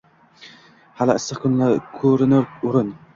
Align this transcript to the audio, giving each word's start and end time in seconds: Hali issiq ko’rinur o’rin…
Hali 1.01 1.15
issiq 1.19 1.45
ko’rinur 1.99 2.49
o’rin… 2.71 2.91